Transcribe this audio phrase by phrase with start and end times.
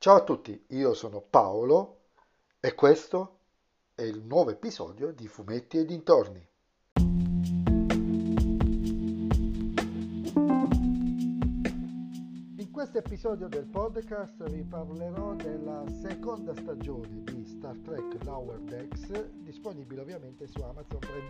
[0.00, 2.02] Ciao a tutti, io sono Paolo
[2.60, 3.38] e questo
[3.96, 6.46] è il nuovo episodio di Fumetti e dintorni.
[12.54, 19.30] In questo episodio del podcast vi parlerò della seconda stagione di Star Trek Lower Decks,
[19.40, 21.26] disponibile ovviamente su Amazon Prime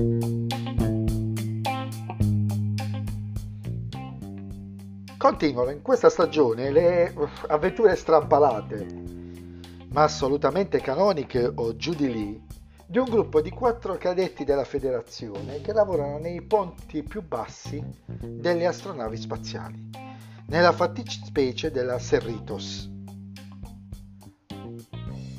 [0.00, 0.37] Video.
[5.18, 7.12] Continuano in questa stagione le
[7.48, 8.86] avventure strampalate,
[9.88, 12.46] ma assolutamente canoniche o giù di lì,
[12.86, 18.64] di un gruppo di quattro cadetti della federazione che lavorano nei ponti più bassi delle
[18.64, 19.90] astronavi spaziali,
[20.46, 22.88] nella fattispecie della Cerritos.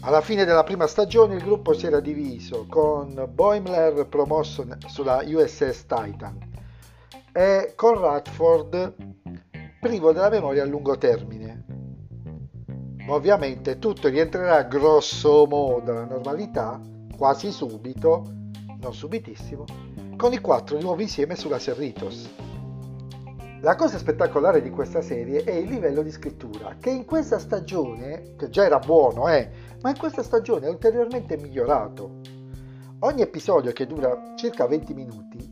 [0.02, 5.85] Alla fine della prima stagione il gruppo si era diviso con Boimler promosso sulla USS
[5.85, 6.38] Titan
[7.31, 9.08] e con Radford
[9.80, 11.63] privo della memoria a lungo termine.
[13.05, 16.81] Ma ovviamente tutto rientrerà grosso modo alla normalità
[17.16, 18.23] quasi subito,
[18.81, 19.66] non subitissimo,
[20.17, 22.30] con i quattro di nuovo insieme sulla Cerritos.
[23.61, 28.35] La cosa spettacolare di questa serie è il livello di scrittura, che in questa stagione,
[28.38, 29.50] che già era buono, eh,
[29.81, 32.19] ma in questa stagione è ulteriormente migliorato.
[33.00, 35.48] Ogni episodio che dura circa 20 minuti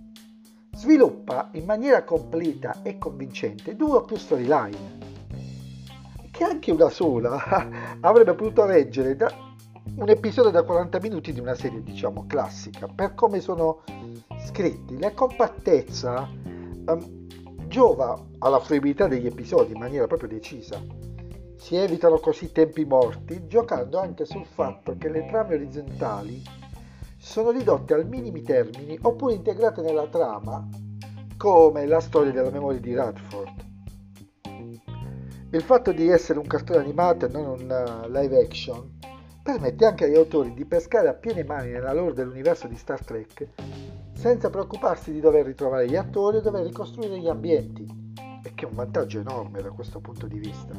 [0.77, 4.99] sviluppa in maniera completa e convincente due o più storyline,
[6.29, 9.45] che anche una sola avrebbe potuto reggere da
[9.95, 13.81] un episodio da 40 minuti di una serie, diciamo, classica, per come sono
[14.45, 14.99] scritti.
[14.99, 16.29] La compattezza
[16.85, 17.27] um,
[17.67, 20.79] giova alla fruibilità degli episodi in maniera proprio decisa.
[21.55, 26.66] Si evitano così tempi morti, giocando anche sul fatto che le trame orizzontali
[27.27, 30.65] sono ridotte al minimi termini oppure integrate nella trama,
[31.35, 33.65] come la storia della memoria di Radford.
[35.51, 38.97] Il fatto di essere un cartone animato e non un uh, live action
[39.43, 43.47] permette anche agli autori di pescare a piene mani nella lore dell'universo di Star Trek
[44.13, 47.85] senza preoccuparsi di dover ritrovare gli attori o dover ricostruire gli ambienti,
[48.41, 50.73] e che è un vantaggio enorme da questo punto di vista.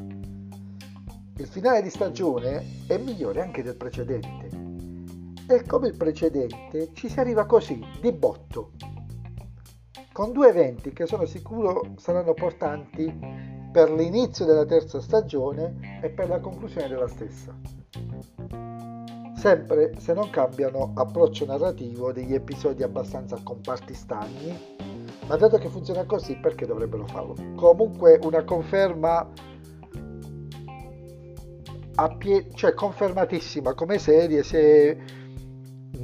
[1.36, 4.67] Il finale di stagione è migliore anche del precedente,
[5.50, 8.72] e come il precedente ci si arriva così, di botto,
[10.12, 13.10] con due eventi che sono sicuro saranno portanti
[13.72, 17.56] per l'inizio della terza stagione e per la conclusione della stessa.
[19.36, 24.76] Sempre se non cambiano approccio narrativo degli episodi abbastanza comparti stagni,
[25.26, 27.34] ma dato che funziona così perché dovrebbero farlo?
[27.54, 29.26] Comunque una conferma
[31.94, 35.17] a pie- cioè confermatissima come serie se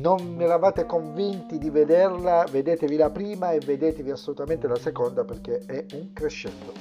[0.04, 5.86] non eravate convinti di vederla, vedetevi la prima e vedetevi assolutamente la seconda perché è
[5.94, 6.72] un crescendo.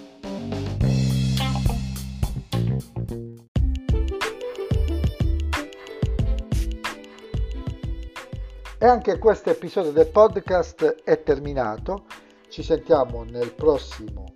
[8.78, 12.04] E anche questo episodio del podcast è terminato.
[12.50, 14.36] Ci sentiamo nel prossimo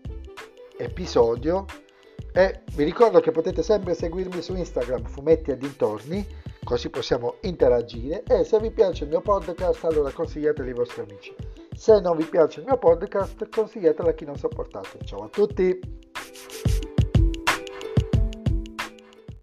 [0.78, 1.66] episodio
[2.32, 6.26] e vi ricordo che potete sempre seguirmi su Instagram fumetti e dintorni
[6.68, 11.34] così possiamo interagire e se vi piace il mio podcast allora consigliatelo ai vostri amici.
[11.74, 14.98] Se non vi piace il mio podcast consigliatelo a chi non sopportate.
[15.06, 15.80] Ciao a tutti!